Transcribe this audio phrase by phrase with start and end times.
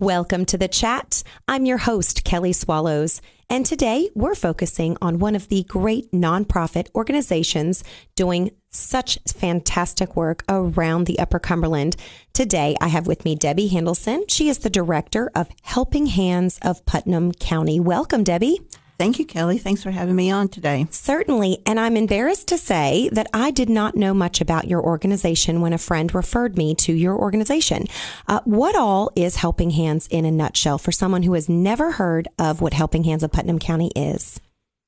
[0.00, 1.24] Welcome to the chat.
[1.48, 6.86] I'm your host, Kelly Swallows, and today we're focusing on one of the great nonprofit
[6.94, 7.82] organizations
[8.14, 11.96] doing such fantastic work around the Upper Cumberland.
[12.32, 14.22] Today I have with me Debbie Handelson.
[14.30, 17.80] She is the director of Helping Hands of Putnam County.
[17.80, 18.60] Welcome, Debbie.
[18.98, 19.58] Thank you, Kelly.
[19.58, 20.88] Thanks for having me on today.
[20.90, 21.58] Certainly.
[21.64, 25.72] And I'm embarrassed to say that I did not know much about your organization when
[25.72, 27.86] a friend referred me to your organization.
[28.26, 32.26] Uh, what all is Helping Hands in a nutshell for someone who has never heard
[32.40, 34.40] of what Helping Hands of Putnam County is?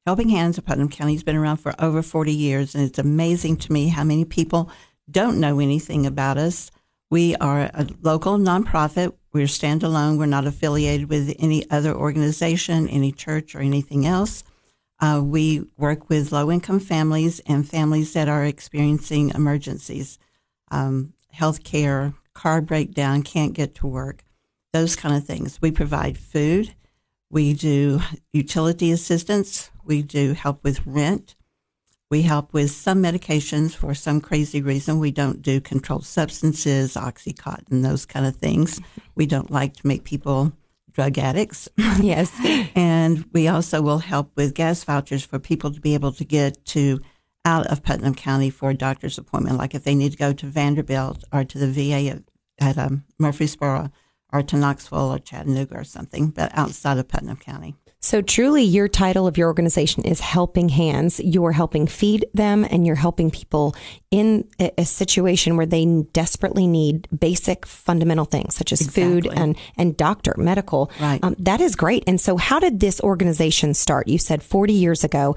[0.07, 3.59] Helping Hands of Putnam County has been around for over 40 years, and it's amazing
[3.59, 4.73] to me how many people
[5.09, 6.73] don't know anything about us.
[7.11, 9.13] We are a local nonprofit.
[9.33, 10.19] We're standalone.
[10.19, 14.43] We're not affiliated with any other organization, any church, or anything else.
[14.99, 20.19] Uh, we work with low income families and families that are experiencing emergencies,
[20.71, 24.25] um, health care, car breakdown, can't get to work,
[24.73, 25.61] those kind of things.
[25.63, 26.75] We provide food.
[27.31, 28.01] We do
[28.33, 29.71] utility assistance.
[29.85, 31.35] We do help with rent.
[32.11, 34.99] We help with some medications for some crazy reason.
[34.99, 38.81] We don't do controlled substances, Oxycontin, those kind of things.
[39.15, 40.53] We don't like to make people
[40.93, 41.69] drug addicts.
[42.01, 42.33] Yes.
[42.75, 46.65] and we also will help with gas vouchers for people to be able to get
[46.67, 47.01] to
[47.45, 50.47] out of Putnam County for a doctor's appointment, like if they need to go to
[50.47, 52.23] Vanderbilt or to the VA at,
[52.59, 53.91] at um, Murfreesboro
[54.33, 57.75] or to Knoxville or Chattanooga or something, but outside of Putnam County.
[58.03, 61.21] So truly your title of your organization is helping hands.
[61.23, 63.75] You're helping feed them and you're helping people
[64.11, 65.85] in a, a situation where they
[66.15, 69.03] desperately need basic fundamental things such as Exactly.
[69.03, 70.91] food and, and doctor, medical.
[70.99, 71.23] Right.
[71.23, 72.05] Um, that is great.
[72.07, 74.09] And so how did this organization start?
[74.09, 75.37] You said 40 years ago.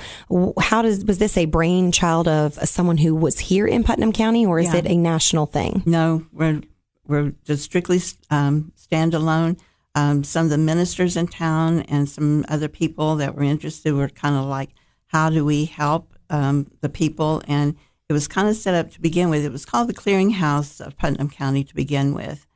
[0.58, 4.60] How does, was this a brainchild of someone who was here in Putnam County or
[4.60, 4.78] is Yeah.
[4.80, 5.84] it a national thing?
[5.86, 6.62] No, we're
[7.06, 9.60] we're just strictly um, standalone.
[9.96, 14.10] Um, some of the ministers in town and some other people that were interested were
[14.10, 14.72] kind of like,
[15.08, 17.44] how do we help um, the people?
[17.48, 17.76] And
[18.10, 19.46] it was kind of set up to begin with.
[19.46, 22.48] It was called the Clearinghouse of Putnam County to begin with.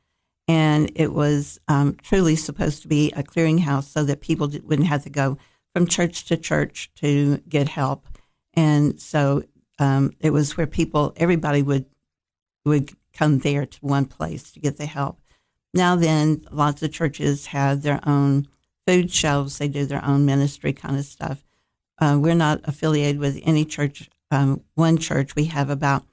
[0.48, 5.04] And it was um, truly supposed to be a clearinghouse so that people wouldn't have
[5.04, 5.36] to go
[5.74, 8.06] from church to church to get help.
[8.54, 9.44] And so
[9.78, 11.86] um, it was where people, everybody would
[12.64, 15.20] would come there to one place to get the help.
[15.74, 18.48] Now then, lots of churches have their own
[18.86, 19.58] food shelves.
[19.58, 21.44] They do their own ministry kind of stuff.
[22.00, 24.08] Uh, we're not affiliated with any church.
[24.30, 26.04] Um, one church, we have about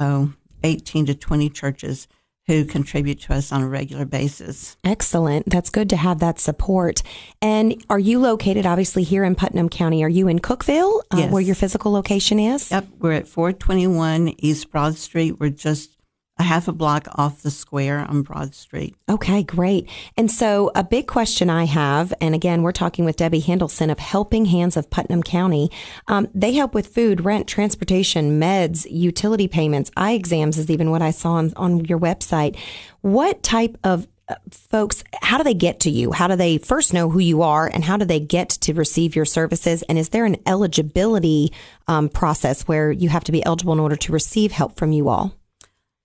[0.00, 0.32] oh,
[0.64, 2.08] 18 to 20 churches
[2.46, 4.76] who contribute to us on a regular basis.
[4.84, 5.50] Excellent.
[5.50, 7.02] That's good to have that support.
[7.42, 10.04] And are you located obviously here in Putnam County?
[10.04, 11.32] Are you in Cookeville, uh, Yes.
[11.32, 12.70] where your physical location is?
[12.70, 15.40] Yep, we're at 421 East Broad Street.
[15.40, 15.95] We're just
[16.38, 18.94] a half a block off the square on Broad Street.
[19.08, 19.88] Okay, great.
[20.16, 23.98] And so, a big question I have, and again, we're talking with Debbie Hendelson of
[23.98, 25.70] Helping Hands of Putnam County.
[26.08, 31.02] Um, they help with food, rent, transportation, meds, utility payments, eye exams is even what
[31.02, 32.56] I saw on, on your website.
[33.00, 36.10] What type of uh, folks, how do they get to you?
[36.10, 39.14] How do they first know who you are and how do they get to receive
[39.14, 39.84] your services?
[39.84, 41.52] And is there an eligibility
[41.86, 45.08] um, process where you have to be eligible in order to receive help from you
[45.08, 45.36] all?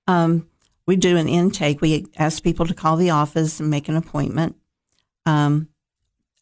[0.07, 0.47] Um,
[0.87, 1.81] we do an intake.
[1.81, 4.55] We ask people to call the office and make an appointment.
[5.25, 5.69] Um,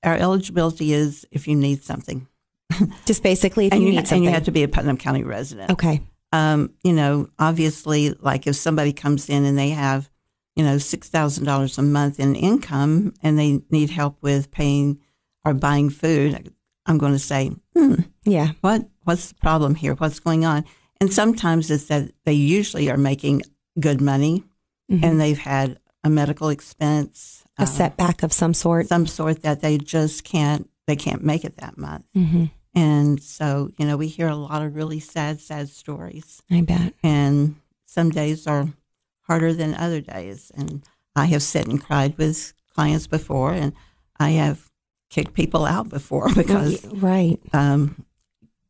[0.04, 2.28] our eligibility is if you need something,
[3.06, 5.24] Just basically if and you you, need and you have to be a Putnam County
[5.24, 5.72] resident.
[5.72, 6.02] okay.
[6.32, 10.10] Um, you know, obviously, like if somebody comes in and they have,
[10.56, 15.00] you know, six thousand dollars a month in income, and they need help with paying
[15.44, 16.54] or buying food,
[16.86, 18.52] I'm going to say, hmm, Yeah.
[18.62, 19.96] what what's the problem here?
[19.96, 20.64] What's going on?
[21.02, 23.44] And sometimes it's that they usually are making
[23.80, 24.44] good money
[24.92, 25.04] Mhm.
[25.04, 28.88] and they've had a medical expense, a um, setback of some sort.
[28.88, 32.06] some sort that they just can't they can't make it that month.
[32.16, 36.42] hmm And so, you know, we hear a lot of really sad, sad stories.
[36.50, 36.94] I bet.
[37.04, 37.56] And
[37.86, 38.70] some days are
[39.22, 40.52] harder than other days.
[40.56, 40.84] And
[41.16, 43.74] I have sat and cried with clients before, and
[44.20, 44.72] I have
[45.10, 47.40] kicked people out before because right.
[47.54, 48.06] um,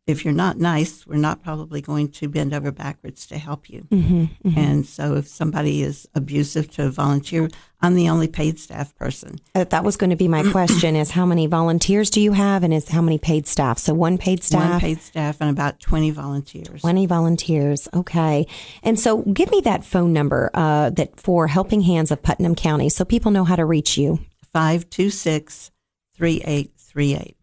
[0.09, 3.81] if you're not nice, we're not probably going to bend over backwards to help you.
[3.89, 4.25] hmm
[4.55, 7.47] And so if somebody is abusive to a volunteer,
[7.81, 9.39] I'm the only paid staff person.
[9.55, 12.63] Uh, that was going to be my question: is how many volunteers do you have,
[12.63, 13.77] and is how many paid staff?
[13.77, 16.81] So one paid staff, One paid staff and about 20 volunteers.
[16.81, 17.87] twenty volunteers.
[17.93, 18.47] Okay,
[18.83, 22.89] and so give me that phone number uh, that for Helping Hands of Putnam County,
[22.89, 24.19] so people know how to reach you.
[24.51, 25.71] 526
[26.15, 27.37] 3838.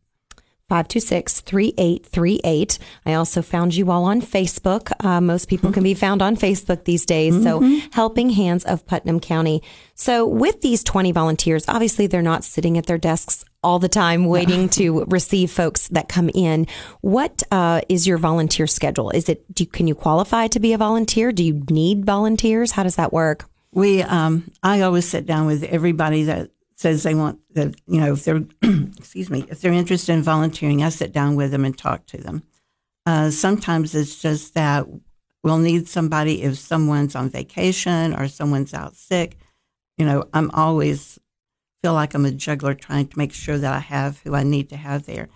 [0.68, 2.78] 526 3838.
[3.06, 4.92] I also found you all on Facebook.
[5.04, 7.34] Uh, most people can be found on Facebook these days.
[7.34, 7.78] Mm-hmm.
[7.78, 9.62] So, Helping Hands of Putnam County.
[9.94, 14.26] So, with these 20 volunteers, obviously they're not sitting at their desks all the time
[14.26, 16.66] waiting to receive folks that come in.
[17.00, 19.10] What uh, is your volunteer schedule?
[19.10, 21.30] Is it, do, can you qualify to be a volunteer?
[21.30, 22.72] Do you need volunteers?
[22.72, 23.48] How does that work?
[23.72, 28.12] We, um, I always sit down with everybody that says they want that, you know,
[28.12, 28.44] if they're,
[28.99, 32.19] excuse me, if they're interested in volunteering, I sit down with them and talk to
[32.19, 32.43] them.
[33.06, 34.87] Uh, sometimes it's just that
[35.43, 39.38] we'll need somebody if someone's on vacation or someone's out sick.
[39.96, 41.19] You know, I'm always
[41.82, 44.69] feel like I'm a juggler trying to make sure that I have who I need
[44.70, 45.29] to have there.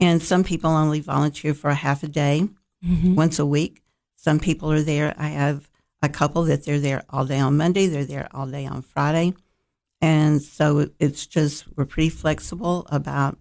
[0.00, 2.48] And some people only volunteer for a half a day,
[2.84, 3.14] mm-hmm.
[3.14, 3.82] once a week.
[4.16, 5.14] Some people are there.
[5.18, 5.70] I have
[6.02, 9.34] a couple that they're there all day on Monday, they're there all day on Friday.
[10.00, 13.38] And so it's just, we're pretty flexible about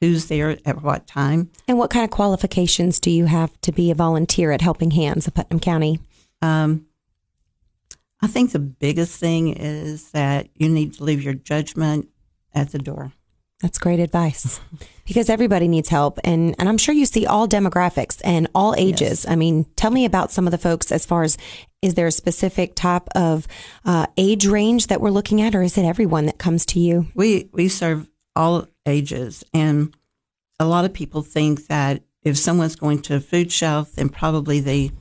[0.00, 1.50] who's there at what time.
[1.68, 5.26] And what kind of qualifications do you have to be a volunteer at Helping Hands
[5.26, 6.00] of Putnam County?
[6.42, 6.86] Um,
[8.22, 12.08] I think the biggest thing is that you need to leave your judgment
[12.52, 13.12] at the door.
[13.62, 14.58] That's great advice
[15.04, 16.18] because everybody needs help.
[16.24, 19.24] And, and I'm sure you see all demographics and all ages.
[19.24, 19.28] Yes.
[19.28, 21.36] I mean, tell me about some of the folks as far as
[21.82, 23.46] is there a specific type of
[23.84, 27.06] uh, age range that we're looking at, or is it everyone that comes to you?
[27.14, 29.44] We, we serve all ages.
[29.52, 29.94] And
[30.58, 34.60] a lot of people think that if someone's going to a food shelf, then probably
[34.60, 34.92] they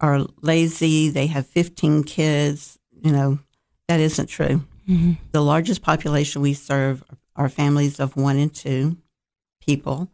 [0.00, 2.78] are lazy, they have 15 kids.
[3.00, 3.38] You know,
[3.86, 4.64] that isn't true.
[4.88, 5.12] Mm-hmm.
[5.32, 7.02] The largest population we serve
[7.38, 8.98] are families of one and two
[9.60, 10.10] people,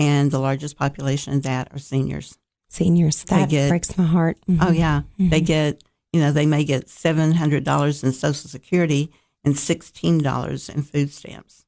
[0.00, 2.38] and the largest population of that are seniors.
[2.68, 4.38] Seniors, that get, breaks my heart.
[4.48, 4.62] Mm-hmm.
[4.62, 5.02] Oh, yeah.
[5.20, 5.28] Mm-hmm.
[5.28, 9.12] They get, you know, they may get $700 in Social Security
[9.44, 11.62] and $16 in food stamps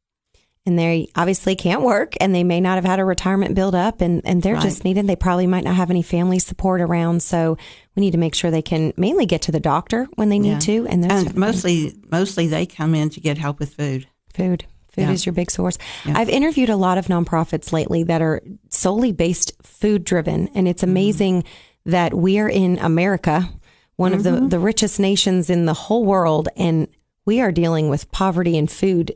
[0.67, 4.01] and they obviously can't work and they may not have had a retirement build up
[4.01, 4.63] and, and they're right.
[4.63, 5.07] just needed.
[5.07, 7.23] They probably might not have any family support around.
[7.23, 7.59] So
[7.95, 10.53] we need to make sure they can mainly get to the doctor when they need
[10.53, 10.59] yeah.
[10.61, 10.87] to.
[10.89, 14.09] And, and mostly, mostly they come in to get help with food.
[14.33, 14.65] Food.
[14.95, 15.13] Food yeah.
[15.13, 15.79] is your big source.
[16.05, 16.15] Yeah.
[16.17, 20.49] I've interviewed a lot of nonprofits lately that are solely based food driven.
[20.55, 20.91] And it's mm-hmm.
[20.91, 21.91] amazing mm-hmm.
[21.91, 23.51] that we are in America,
[23.97, 24.19] one mm-hmm.
[24.19, 24.49] of the, mm-hmm.
[24.49, 26.49] the richest nations in the whole world.
[26.57, 26.89] And
[27.25, 29.13] we are dealing with poverty and food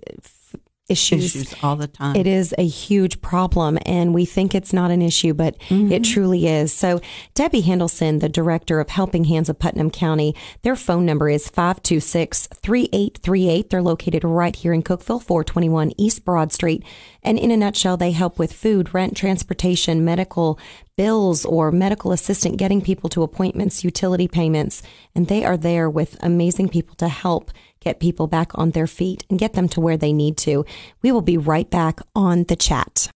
[0.89, 1.37] issues.
[1.37, 2.17] issues all the time.
[2.17, 5.93] It is a huge problem, and we think it's not an issue, but mm-hmm.
[5.93, 6.73] it truly is.
[6.73, 7.01] So,
[7.35, 12.49] Debbie Hendelson, the director of Helping Hands of Putnam County, their phone number is 526
[12.49, 13.71] 3838.
[13.71, 16.83] They're located right here in Cookeville, 421 East Broad Street.
[17.23, 20.59] And in a nutshell, they help with food, rent, transportation, medical
[20.97, 24.83] bills, or medical assistant getting people to appointments, utility payments.
[25.15, 27.51] And they are there with amazing people to help
[27.89, 30.67] get people back on their feet and get them to where they need to.
[31.01, 33.09] We will be right back on the chat.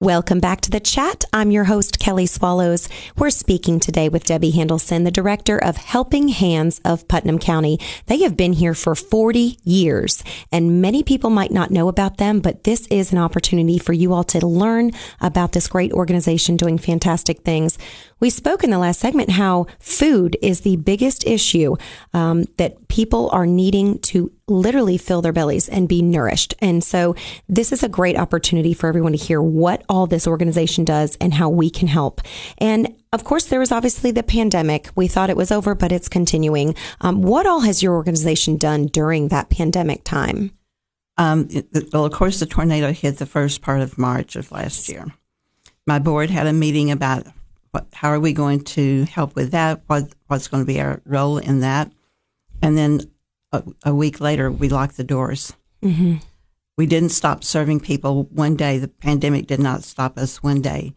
[0.00, 1.24] Welcome back to the chat.
[1.32, 2.88] I'm your host, Kelly Swallows.
[3.16, 7.80] We're speaking today with Debbie Hendelson, the director of Helping Hands of Putnam County.
[8.06, 10.22] They have been here for 40 years,
[10.52, 14.12] and many people might not know about them, but this is an opportunity for you
[14.12, 17.76] all to learn about this great organization doing fantastic things.
[18.20, 21.76] We spoke in the last segment how food is the biggest issue
[22.12, 26.54] um, that people are needing to literally fill their bellies and be nourished.
[26.60, 27.14] And so
[27.48, 31.34] this is a great opportunity for everyone to hear what all this organization does and
[31.34, 32.20] how we can help.
[32.58, 34.90] And of course, there was obviously the pandemic.
[34.94, 36.74] We thought it was over, but it's continuing.
[37.00, 40.52] Um, what all has your organization done during that pandemic time?
[41.16, 41.48] Um,
[41.92, 45.06] well, of course, the tornado hit the first part of March of last year.
[45.86, 47.26] My board had a meeting about
[47.70, 49.82] what, how are we going to help with that?
[49.86, 51.92] What, what's going to be our role in that?
[52.62, 53.00] And then
[53.52, 55.52] a, a week later, we locked the doors.
[55.82, 56.16] Mm-hmm.
[56.76, 58.78] We didn't stop serving people one day.
[58.78, 60.94] The pandemic did not stop us one day.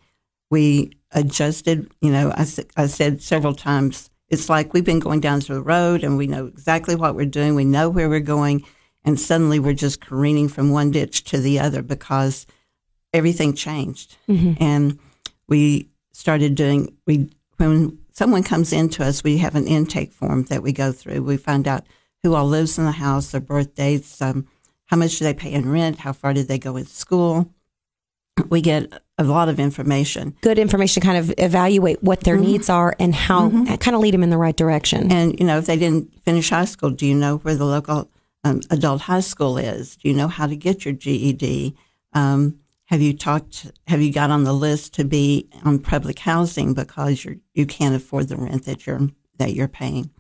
[0.50, 2.46] We adjusted, you know, I,
[2.78, 6.28] I said several times, it's like we've been going down to the road and we
[6.28, 7.56] know exactly what we're doing.
[7.56, 8.64] We know where we're going.
[9.04, 12.46] And suddenly we're just careening from one ditch to the other because
[13.14, 14.16] everything changed.
[14.30, 14.64] Mm-hmm.
[14.64, 15.00] And
[15.48, 20.64] we started doing we when someone comes into us, we have an intake form that
[20.64, 21.24] we go through.
[21.24, 21.86] We find out
[22.24, 24.48] who all lives in the house, their birth dates, um,
[24.88, 27.50] how much do they pay in rent, how far did they go in school.
[28.50, 30.36] We get a lot of information.
[30.42, 32.46] Good information, kind of evaluate what their mm-hmm.
[32.46, 33.76] needs are and how mm-hmm.
[33.76, 35.12] kind of lead them in the right direction.
[35.12, 38.10] And you know, if they didn't finish high school, do you know where the local
[38.44, 39.96] um, adult high school is?
[39.98, 41.76] Do you know how to get your GED?
[42.14, 42.60] Um,
[42.92, 43.72] have you talked?
[43.88, 47.96] Have you got on the list to be on public housing because you you can't
[47.96, 49.08] afford the rent that you're
[49.38, 50.12] that you're paying?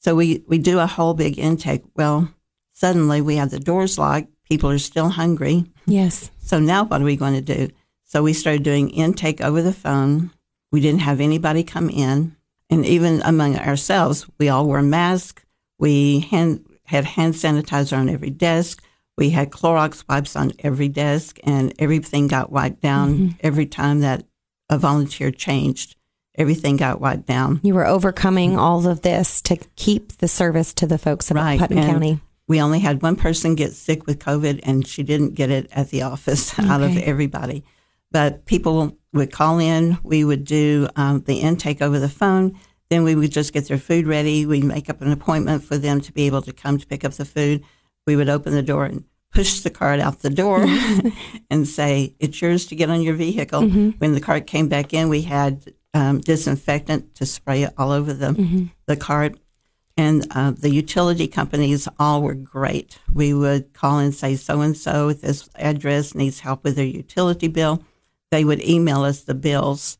[0.00, 1.84] So we we do a whole big intake.
[1.94, 2.28] Well,
[2.72, 4.26] suddenly we have the doors locked.
[4.42, 5.66] People are still hungry.
[5.86, 6.32] Yes.
[6.40, 7.68] So now what are we going to do?
[8.04, 10.32] So we started doing intake over the phone.
[10.72, 12.36] We didn't have anybody come in.
[12.68, 15.44] And even among ourselves, we all wore masks.
[15.78, 18.82] We hand, had hand sanitizer on every desk.
[19.18, 23.28] We had Clorox wipes on every desk, and everything got wiped down mm-hmm.
[23.40, 24.24] every time that
[24.70, 25.96] a volunteer changed.
[26.36, 27.58] Everything got wiped down.
[27.64, 31.58] You were overcoming all of this to keep the service to the folks of right.
[31.58, 32.20] Putnam and County.
[32.46, 35.90] We only had one person get sick with COVID, and she didn't get it at
[35.90, 36.68] the office okay.
[36.68, 37.64] out of everybody.
[38.12, 39.98] But people would call in.
[40.04, 42.56] We would do um, the intake over the phone.
[42.88, 44.46] Then we would just get their food ready.
[44.46, 47.14] We'd make up an appointment for them to be able to come to pick up
[47.14, 47.64] the food.
[48.08, 50.64] We would open the door and push the cart out the door
[51.50, 53.62] and say, It's yours to get on your vehicle.
[53.62, 53.90] Mm-hmm.
[53.98, 58.12] When the cart came back in, we had um, disinfectant to spray it all over
[58.12, 58.64] the, mm-hmm.
[58.86, 59.38] the cart.
[59.96, 62.98] And uh, the utility companies all were great.
[63.12, 67.48] We would call and say, So and so this address needs help with their utility
[67.48, 67.84] bill.
[68.30, 69.98] They would email us the bills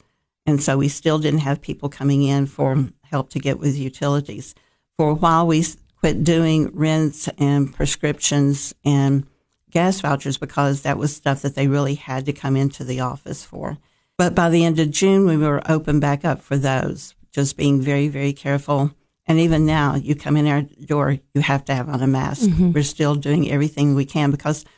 [0.48, 4.54] and so we still didn't have people coming in for help to get with utilities.
[4.96, 5.62] For a while, we
[6.00, 9.26] quit doing rents and prescriptions and
[9.70, 13.44] gas vouchers because that was stuff that they really had to come into the office
[13.44, 13.78] for.
[14.16, 17.80] But by the end of June, we were open back up for those, just being
[17.80, 18.92] very, very careful.
[19.26, 22.48] And even now, you come in our door, you have to have on a mask.
[22.48, 22.72] Mm-hmm.
[22.72, 24.64] We're still doing everything we can because–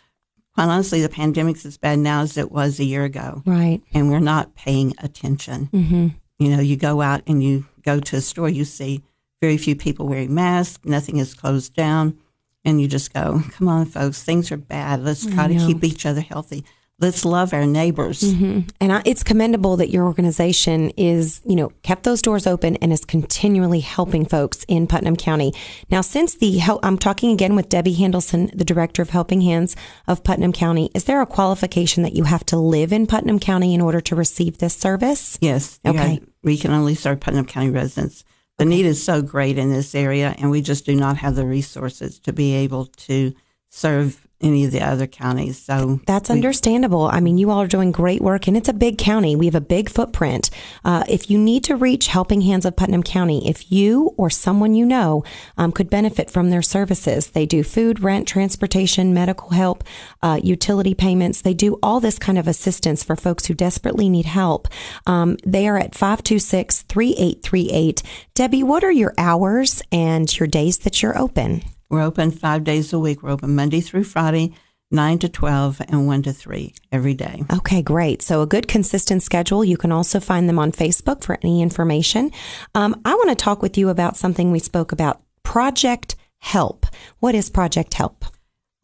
[0.54, 3.42] quite honestly, the pandemic's as bad now as it was a year ago.
[3.46, 3.80] Right.
[3.92, 5.68] And we're not paying attention.
[5.72, 6.08] Mm-hmm.
[6.38, 9.02] You know, you go out and you go to a store, you see
[9.40, 12.18] very few people wearing masks, nothing is closed down.
[12.64, 15.02] And you just go, come on, folks, things are bad.
[15.02, 16.64] Let's try to keep each other healthy
[17.00, 18.20] let's love our neighbors.
[18.20, 18.68] Mm-hmm.
[18.80, 22.92] And I, it's commendable that your organization is, you know, kept those doors open and
[22.92, 25.52] is continually helping folks in Putnam County.
[25.90, 29.74] Now, since the help, I'm talking again with Debbie Handelson, the director of Helping Hands
[30.06, 30.90] of Putnam County.
[30.94, 34.14] Is there a qualification that you have to live in Putnam County in order to
[34.14, 35.38] receive this service?
[35.40, 35.80] Yes.
[35.86, 36.20] Okay.
[36.42, 38.24] we can only serve Putnam County residents.
[38.60, 41.46] The need is so great in this area, and we just do not have the
[41.46, 43.32] resources to be able to
[43.70, 45.58] serve any of the other counties.
[45.58, 47.04] So that's understandable.
[47.04, 49.36] I mean, you all are doing great work, and it's a big county.
[49.36, 50.50] We have a big footprint.
[50.84, 54.74] Uh, if you need to reach Helping Hands of Putnam County, if you or someone
[54.74, 55.24] you know
[55.58, 59.84] um, could benefit from their services, they do food, rent, transportation, medical help,
[60.22, 61.42] uh, utility payments.
[61.42, 64.68] They do all this kind of assistance for folks who desperately need help.
[65.06, 68.02] Um, they are at 526 3838.
[68.34, 71.62] Debbie, what are your hours and your days that you're open?
[71.90, 73.22] We're open five days a week.
[73.22, 74.54] We're open Monday through Friday,
[74.92, 77.42] 9 to 12 and 1 to 3 every day.
[77.52, 78.22] Okay, great.
[78.22, 79.64] So a good consistent schedule.
[79.64, 82.30] You can also find them on Facebook for any information.
[82.76, 86.86] Um, I want to talk with you about something we spoke about Project Help.
[87.18, 88.24] What is Project Help?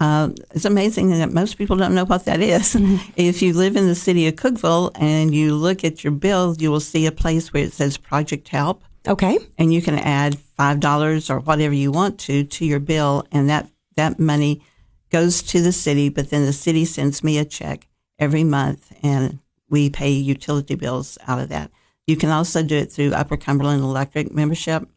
[0.01, 2.75] Uh, it's amazing that most people don't know what that is.
[2.87, 3.13] Mm-hmm.
[3.17, 6.71] If you live in the city of Cookeville and you look at your bill, you
[6.71, 8.83] will see a place where it says Project Help.
[9.07, 9.39] Okay.
[9.57, 13.49] And you can add five dollars or whatever you want to to your bill, and
[13.49, 14.63] that that money
[15.11, 16.09] goes to the city.
[16.09, 17.87] But then the city sends me a check
[18.19, 21.71] every month, and we pay utility bills out of that.
[22.07, 24.89] You can also do it through Upper Cumberland Electric membership,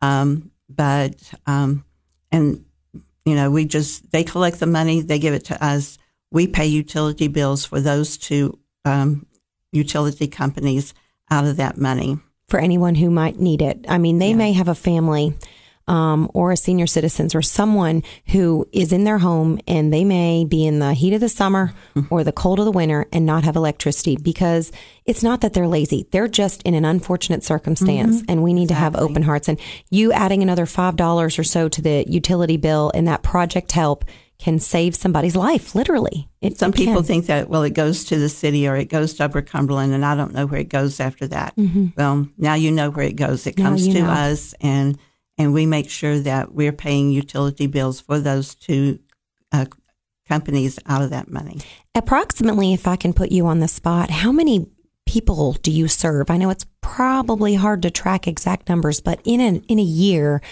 [0.00, 1.84] um, but um,
[2.32, 2.64] and
[3.24, 5.98] you know we just they collect the money, they give it to us.
[6.32, 9.26] We pay utility bills for those two um,
[9.70, 10.92] utility companies
[11.30, 13.84] out of that money for anyone who might need it.
[13.88, 14.36] I mean, they yeah.
[14.36, 15.34] may have a family
[15.88, 20.44] um, or a senior citizens or someone who is in their home and they may
[20.44, 22.12] be in the heat of the summer mm-hmm.
[22.12, 24.72] or the cold of the winter and not have electricity because
[25.04, 26.06] it's not that they're lazy.
[26.10, 28.30] They're just in an unfortunate circumstance mm-hmm.
[28.30, 28.76] and we need exactly.
[28.76, 29.48] to have open hearts.
[29.48, 29.60] And
[29.90, 34.04] you adding another $5 or so to the utility bill and that project help
[34.38, 36.28] can save somebody's life, literally.
[36.40, 39.14] It, Some it people think that, well, it goes to the city or it goes
[39.14, 41.56] to Upper Cumberland, and I don't know where it goes after that.
[41.56, 41.86] Mm-hmm.
[41.96, 43.46] Well, now you know where it goes.
[43.46, 44.10] It comes to know.
[44.10, 44.98] us, and
[45.38, 48.98] and we make sure that we're paying utility bills for those two
[49.52, 49.66] uh,
[50.28, 51.60] companies out of that money.
[51.94, 54.66] Approximately, if I can put you on the spot, how many
[55.06, 56.30] people do you serve?
[56.30, 60.42] I know it's probably hard to track exact numbers, but in a, in a year,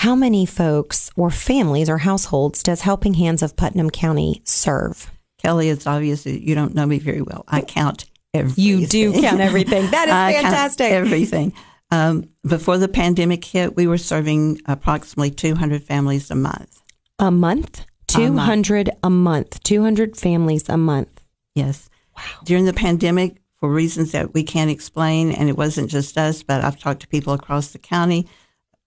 [0.00, 5.10] how many folks or families or households does Helping Hands of Putnam County serve?
[5.36, 7.44] Kelly, it's obvious that you don't know me very well.
[7.46, 8.64] I count everything.
[8.64, 9.90] You do count everything.
[9.90, 10.90] That is fantastic.
[10.90, 11.52] everything.
[11.90, 16.80] Um, before the pandemic hit, we were serving approximately 200 families a month.
[17.18, 17.84] A month?
[18.06, 18.98] 200 a month.
[19.02, 19.62] a month.
[19.64, 21.20] 200 families a month.
[21.54, 21.90] Yes.
[22.16, 22.22] Wow.
[22.44, 26.64] During the pandemic, for reasons that we can't explain, and it wasn't just us, but
[26.64, 28.26] I've talked to people across the county,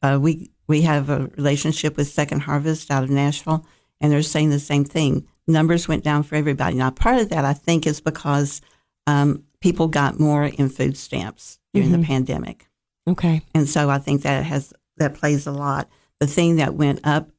[0.01, 3.65] uh, we we have a relationship with Second Harvest out of Nashville,
[4.01, 5.27] and they're saying the same thing.
[5.47, 6.75] Numbers went down for everybody.
[6.77, 8.61] Now, part of that, I think, is because
[9.07, 12.01] um, people got more in food stamps during Mhm.
[12.01, 12.69] the pandemic.
[13.07, 13.41] Okay.
[13.53, 15.89] And so I think that has that plays a lot.
[16.19, 17.29] The thing that went up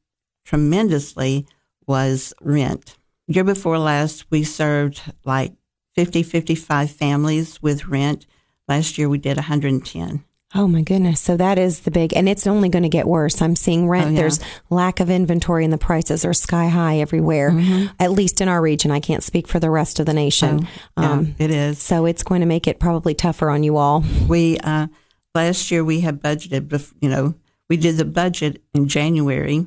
[0.45, 1.45] tremendously
[1.87, 2.97] was rent.
[3.27, 5.53] Year before last, we served like
[5.95, 8.25] 50, 55 families with rent.
[8.67, 10.23] Last year, we did 110.
[10.53, 11.19] Oh my goodness.
[11.19, 13.41] So that is the big, and it's only going to get worse.
[13.41, 14.07] I'm seeing rent.
[14.07, 14.15] Oh, yeah.
[14.21, 17.87] There's lack of inventory and the prices are sky high everywhere, Mm-hmm.
[17.99, 18.89] at least in our region.
[18.91, 20.67] I can't speak for the rest of the nation.
[20.95, 21.81] Oh, yeah, um, it is.
[21.81, 24.03] so it's going to make it probably tougher on you all.
[24.29, 24.87] We uh,
[25.33, 26.93] last year we had budgeted.
[27.01, 27.33] You know,
[27.69, 29.65] we did the budget in January.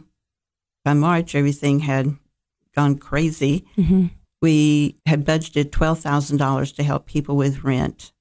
[0.85, 2.17] By March, everything had
[2.75, 3.67] gone crazy.
[3.75, 4.07] hmm
[4.41, 8.13] We had budgeted twelve thousand dollars to help people with rent,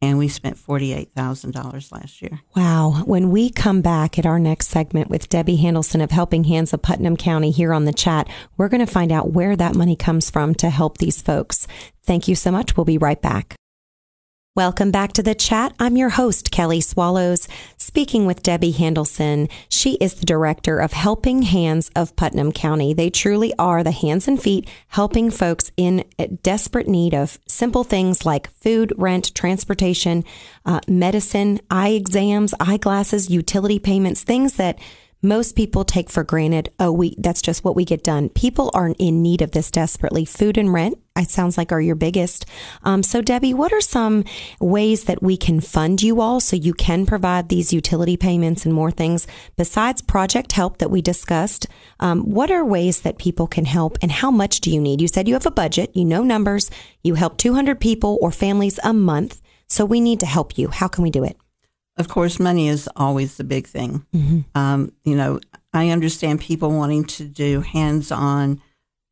[0.00, 2.40] and we spent forty eight thousand dollars last year.
[2.54, 3.02] Wow.
[3.06, 6.82] When we come back at our next segment with Debbie Handelson of Helping Hands of
[6.82, 10.30] Putnam County here on the chat, we're going to find out where that money comes
[10.30, 11.66] from to help these folks.
[12.02, 12.76] Thank you so much.
[12.76, 13.56] We'll be right back.
[14.56, 15.74] Welcome back to the chat.
[15.78, 17.46] I'm your host, Kelly Swallows,
[17.76, 19.50] speaking with Debbie Handelson.
[19.68, 22.94] She is the director of Helping Hands of Putnam County.
[22.94, 26.06] They truly are the hands and feet helping folks in
[26.42, 30.24] desperate need of simple things like food, rent, transportation,
[30.64, 34.78] uh, medicine, eye exams, eyeglasses, utility payments, things that
[35.26, 36.70] most people take for granted.
[36.78, 38.28] Oh, we that's just what we get done.
[38.28, 40.24] People are in need of this desperately.
[40.24, 42.46] Food and rent, it sounds like are your biggest.
[42.82, 44.24] Um, so, Debbie, what are some
[44.60, 48.74] ways that we can fund you all so you can provide these utility payments and
[48.74, 51.66] more things besides project help that we discussed?
[52.00, 55.00] Um, what are ways that people can help, and how much do you need?
[55.00, 56.70] You said you have a budget, you know numbers,
[57.02, 59.40] you help 200 people or families a month.
[59.68, 60.68] So we need to help you.
[60.68, 61.36] How can we do it?
[61.96, 64.04] Of course, money is always the big thing.
[64.14, 64.40] Mm-hmm.
[64.54, 65.40] Um, you know,
[65.72, 68.60] I understand people wanting to do hands on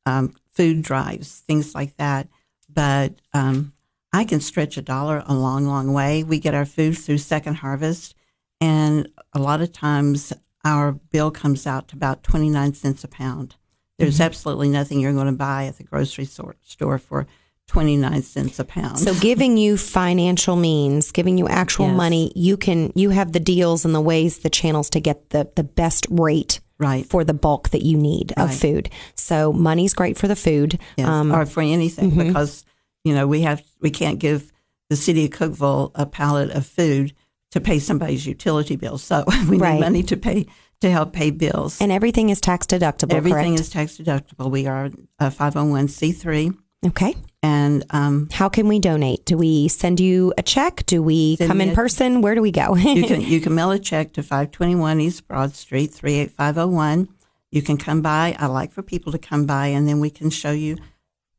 [0.06, 2.28] um, food drives, things like that.
[2.68, 3.72] But um,
[4.12, 6.22] I can stretch a dollar a long, long way.
[6.22, 8.14] We get our food through Second Harvest,
[8.60, 10.32] and a lot of times
[10.64, 13.56] our bill comes out to about 29 cents a pound.
[13.98, 17.26] There's absolutely nothing you're going to buy at the grocery store for
[17.68, 18.98] 29 cents a pound.
[18.98, 21.96] So giving you financial means, giving you actual yes.
[21.96, 25.50] money, you can you have the deals and the ways the channels to get the
[25.56, 27.06] the best rate right.
[27.06, 28.44] for the bulk that you need right.
[28.44, 28.90] of food.
[29.14, 31.08] So money's great for the food yes.
[31.08, 32.28] um, or for anything mm-hmm.
[32.28, 32.64] because
[33.02, 34.52] you know we have we can't give
[34.90, 37.14] the city of Cookeville a pallet of food
[37.52, 38.98] to pay somebody's utility bill.
[38.98, 39.74] So we right.
[39.74, 40.46] need money to pay
[40.80, 41.80] to help pay bills.
[41.80, 43.14] And everything is tax deductible.
[43.14, 43.60] Everything correct?
[43.60, 44.50] is tax deductible.
[44.50, 47.14] We are uh, a 501c3 okay.
[47.42, 49.24] and um, How can we donate?
[49.24, 50.84] Do we send you a check?
[50.86, 52.20] Do we come in a- person?
[52.22, 52.74] Where do we go?
[52.76, 56.14] you can you can mail a check to five twenty one East Broad Street three
[56.14, 57.08] eight five zero one.
[57.50, 58.34] You can come by.
[58.38, 60.76] I like for people to come by, and then we can show you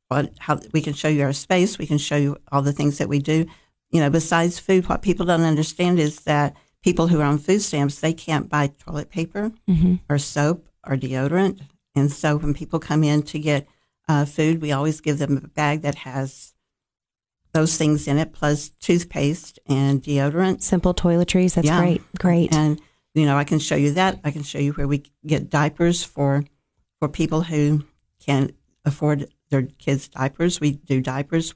[0.07, 1.77] what how we can show you our space.
[1.77, 3.45] We can show you all the things that we do.
[3.91, 7.61] You know, besides food, what people don't understand is that people who are on food
[7.61, 9.99] stamps they can't buy toilet paper Mhm.
[10.09, 11.59] or soap or deodorant,
[11.95, 13.67] and so when people come in to get
[14.07, 16.53] uh, food, we always give them a bag that has
[17.53, 20.61] those things in it, plus toothpaste and deodorant.
[20.61, 21.55] Simple toiletries.
[21.55, 21.79] That's Yeah.
[21.79, 22.01] great.
[22.19, 22.53] Great.
[22.53, 22.81] And
[23.13, 24.19] you know, I can show you that.
[24.25, 26.43] I can show you where we get diapers for
[26.99, 27.85] for people who
[28.19, 30.59] can't afford their kids' diapers.
[30.59, 31.53] We do diapers.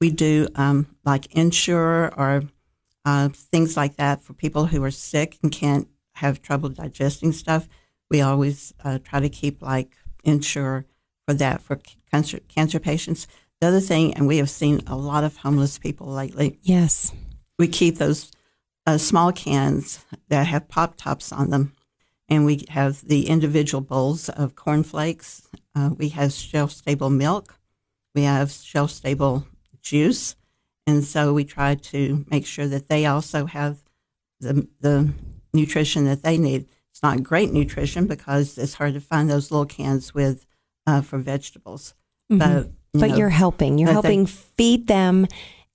[0.00, 2.44] We do um, like Ensure or
[3.04, 7.68] uh, things like that for people who are sick and can't have trouble digesting stuff.
[8.08, 10.86] We always uh, try to keep like Ensure
[11.30, 13.28] for that for cancer cancer patients.
[13.60, 17.12] The other thing, and we have seen a lot of homeless people lately yes.
[17.58, 18.32] we keep those
[18.86, 21.72] uh, small cans that have pop tops on them,
[22.28, 25.46] and we have the individual bowls of cornflakes.
[25.74, 27.58] Uh, we have shelf stable milk.
[28.14, 29.46] We have shelf stable
[29.82, 30.34] juice,
[30.86, 33.84] and so we try to make sure that they also have
[34.40, 35.12] the the
[35.52, 36.66] nutrition that they need.
[36.90, 40.44] It's not great nutrition because it's hard to find those little cans with
[40.86, 41.94] uh, for vegetables,
[42.32, 42.38] Mhm.
[42.38, 42.64] but
[42.94, 43.78] you but know, you're helping.
[43.78, 45.26] You're that they- helping feed them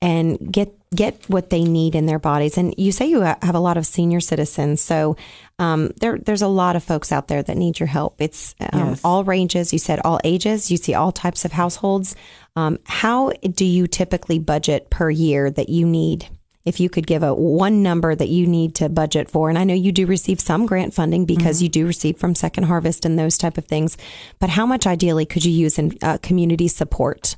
[0.02, 2.58] and get get what they need in their bodies.
[2.58, 5.18] And you say you have a lot of senior citizens, so
[5.60, 8.22] um, there there's a lot of folks out there that need your help.
[8.22, 9.02] It's um, Yes.
[9.04, 9.74] all ranges.
[9.74, 10.72] You said all ages.
[10.72, 12.15] You see all types of households.
[12.56, 16.28] Um, how do you typically budget per year that you need?
[16.65, 19.63] If you could give a one number that you need to budget for, and I
[19.63, 23.17] know you do receive some grant funding because you do receive from Second Harvest and
[23.17, 23.97] those type of things,
[24.39, 27.36] but how much ideally could you use in uh, community support?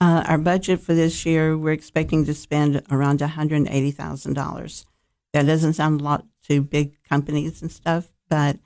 [0.00, 4.84] Uh, our budget for this year, we're expecting to spend around $180,000.
[5.32, 8.58] That doesn't sound a lot to big companies and stuff, but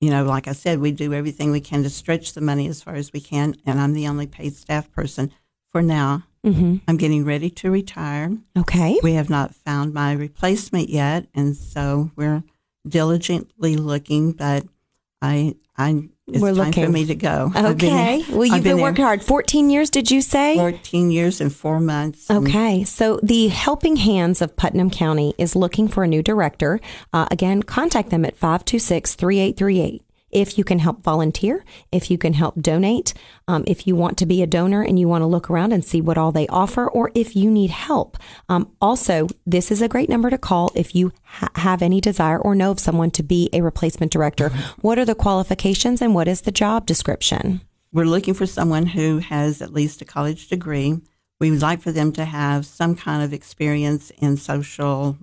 [0.00, 2.82] you know, like I said, we do everything we can to stretch the money as
[2.82, 5.30] far as we can, and I'm the only paid staff person
[5.70, 6.76] for now Mm-hmm.
[6.88, 8.36] I'm getting ready to retire.
[8.56, 8.98] Okay.
[9.02, 12.42] We have not found my replacement yet, and so we're
[12.88, 14.32] diligently looking.
[14.32, 14.64] But
[15.20, 17.52] I, I, it's We're time for me to go.
[17.54, 18.24] I've been- Okay.
[18.30, 19.22] well, you've I've been, there working hard.
[19.22, 20.56] 14 years, did you say?
[20.56, 22.30] 14 years and four months.
[22.30, 26.80] Okay, so the Helping Hands of Putnam County is looking for a new director.
[27.12, 30.02] Uh, again, contact them at 526 3838.
[30.30, 33.14] If you can help volunteer, if you can help donate,
[33.48, 35.84] um, if you want to be a donor and you want to look around and
[35.84, 38.16] see what all they offer, or if you need help.
[38.48, 42.38] Um, also, this is a great number to call if you ha- have any desire
[42.38, 44.50] or know of someone to be a replacement director.
[44.80, 47.62] What are the qualifications and what is the job description?
[47.92, 51.00] We're looking for someone who has at least a college degree.
[51.40, 55.16] We would like for them to have some kind of experience in social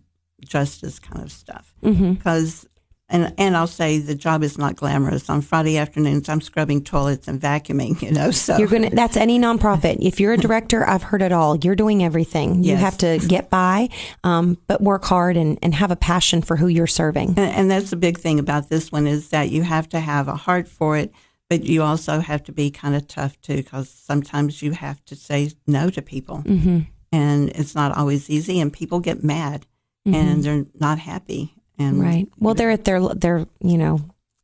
[0.44, 1.74] justice kind of stuff.
[1.82, 2.14] Mm-hmm.
[2.14, 2.68] Because,
[3.10, 5.30] and, and I'll say the job is not glamorous.
[5.30, 8.58] On Friday afternoons, I'm scrubbing toilets and vacuuming, you know, so.
[8.58, 8.90] You're gonna.
[8.90, 9.98] That's any nonprofit.
[10.02, 11.56] If you're a director, I've heard it all.
[11.58, 12.64] You're doing everything.
[12.64, 12.82] You Yes.
[12.82, 13.90] have to get by,
[14.24, 17.30] um, but work hard and, and have a passion for who you're serving.
[17.30, 20.28] And, and that's the big thing about this one is that you have to have
[20.28, 21.14] a heart for it,
[21.50, 25.16] but you also have to be kind of tough too, because sometimes you have to
[25.16, 26.80] say no to people, Mm-hmm.
[27.14, 29.66] and it's not always easy, and people get mad
[30.06, 31.54] and they're not happy.
[31.80, 32.28] And Right.
[32.40, 34.00] Well, they're at their their you know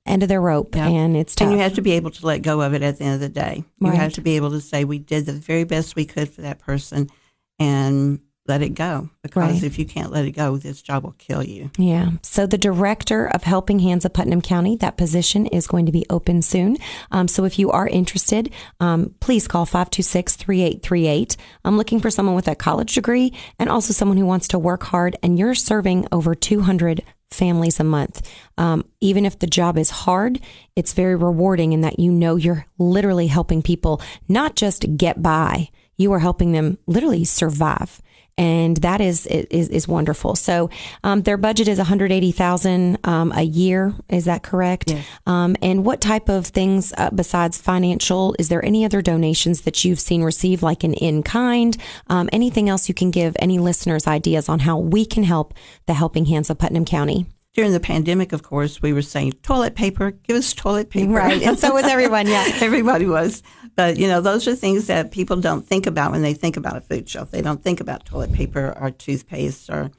[0.05, 0.87] end of their rope, Yeah.
[0.89, 1.47] and it's tough.
[1.47, 3.19] And you have to be able to let go of it at the end of
[3.21, 3.63] the day.
[3.79, 3.97] You Right.
[3.97, 6.59] have to be able to say, we did the very best we could for that
[6.59, 7.09] person
[7.57, 9.09] and let it go.
[9.21, 9.63] Because Right.
[9.63, 11.71] if you can't let it go, this job will kill you.
[11.77, 12.09] Yeah.
[12.21, 16.05] So the director of Helping Hands of Putnam County, that position is going to be
[16.09, 16.75] open soon.
[17.09, 18.49] Um, so if you are interested,
[18.81, 21.37] um, please call 526-3838.
[21.63, 24.83] I'm looking for someone with a college degree and also someone who wants to work
[24.83, 28.29] hard and you're serving over 200 families a month.
[28.57, 30.39] Um, even if the job is hard,
[30.75, 35.69] it's very rewarding in that you know you're literally helping people not just get by,
[36.03, 38.01] you are helping them literally survive
[38.37, 40.35] and that is is, is wonderful.
[40.35, 40.69] So
[41.03, 43.93] um, their budget is one hundred eighty thousand um, a year.
[44.09, 44.91] Is that correct?
[44.91, 45.05] Yes.
[45.27, 48.35] Um, and what type of things uh, besides financial?
[48.39, 51.77] Is there any other donations that you've seen receive, like an in kind?
[52.07, 55.53] Um, anything else you can give any listeners ideas on how we can help
[55.85, 57.27] the Helping Hands of Putnam County?
[57.53, 61.11] During the pandemic, of course, we were saying toilet paper, give us toilet paper.
[61.11, 62.27] Right, and so was everyone.
[62.27, 62.45] Yeah.
[62.61, 63.43] Everybody was.
[63.75, 66.77] But, you know, those are things that people don't think about when they think about
[66.77, 67.29] a food shelf.
[67.31, 69.91] They don't think about toilet paper or toothpaste or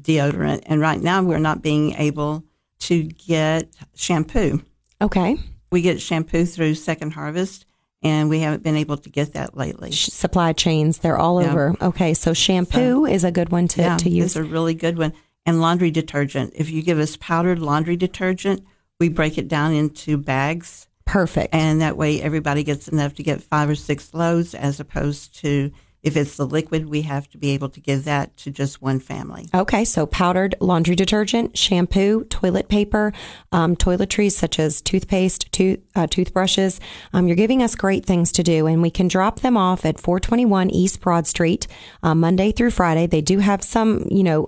[0.00, 0.62] deodorant.
[0.66, 2.44] And right now, we're not being able
[2.80, 4.62] to get shampoo.
[5.00, 5.36] Okay.
[5.72, 7.66] We get shampoo through Second Harvest,
[8.02, 9.92] and we haven't been able to get that lately.
[9.92, 11.50] Supply chains, they're all Yeah.
[11.50, 11.74] over.
[11.82, 14.26] Okay, so shampoo is a good one to, yeah, to use.
[14.26, 15.12] It's a really good one.
[15.48, 16.52] And laundry detergent.
[16.54, 18.66] If you give us powdered laundry detergent,
[19.00, 21.54] we break it down into bags Perfect.
[21.54, 25.72] and that way everybody gets enough to get five or six loads as opposed to
[26.02, 29.00] if it's the liquid we have to be able to give that to just one
[29.00, 33.14] family Okay, so powdered laundry detergent, shampoo, toilet paper,
[33.50, 36.78] um, toiletries such as toothpaste, tooth, uh, toothbrushes.
[37.14, 39.98] Um, you're giving us great things to do, and we can drop them off at
[39.98, 41.66] 421 East Broad Street,
[42.02, 43.06] uh, Monday through Friday.
[43.06, 44.46] They do have some, you know,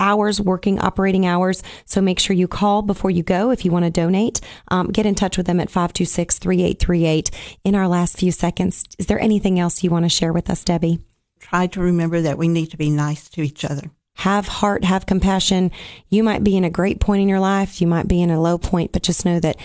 [0.00, 1.62] hours working operating hours.
[1.84, 4.40] So make sure you call before you go if you want to donate.
[4.68, 7.30] Um, get in touch with them at 526-3838
[7.64, 10.64] in our last few seconds is there anything else you want to share with us
[10.64, 11.00] debbie?
[11.40, 13.90] Try to remember that we need to be nice to each other.
[14.16, 15.70] Have heart, have compassion.
[16.08, 18.40] You might be in a great point in your life, you might be in a
[18.40, 19.56] low point, but just know that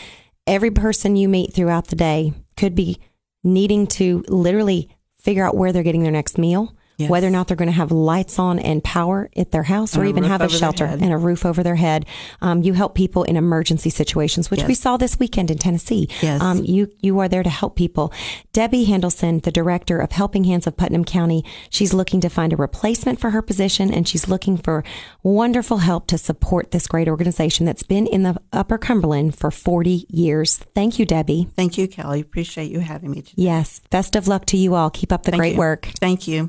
[0.45, 2.99] every person you meet throughout the day could be
[3.43, 6.75] needing to literally figure out where they're getting their next meal.
[6.97, 7.11] Yes.
[7.11, 10.03] Whether or not they're going to have lights on and power at their house, or
[10.03, 12.07] a even have a shelter and a roof over their head,
[12.41, 16.09] um, you help people in emergency situations, which we saw this weekend in Tennessee.
[16.23, 16.41] Yes.
[16.41, 18.11] Um, you you are there to help people.
[18.51, 22.55] Debbie Handelson, the director of Helping Hands of Putnam County, she's looking to find a
[22.57, 24.83] replacement for her position, and she's looking for
[25.21, 30.07] wonderful help to support this great organization that's been in the Upper Cumberland for 40
[30.09, 30.57] years.
[30.73, 31.47] Thank you, Debbie.
[31.55, 34.89] thank you kelly appreciate you having me today Yes, best of luck to you all.
[34.89, 35.59] Keep up the Thank great you.
[35.59, 35.89] work.
[35.99, 36.47] thank you